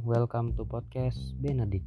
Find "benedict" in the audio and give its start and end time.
1.36-1.84